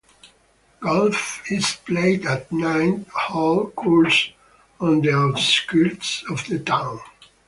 Golf 0.79 1.43
is 1.51 1.73
played 1.85 2.25
at 2.25 2.49
a 2.49 2.55
nine-hole 2.55 3.67
course 3.69 4.31
on 4.79 5.01
the 5.01 5.11
outskirts 5.15 6.23
of 6.27 6.43
the 6.47 6.57
town. 6.57 6.99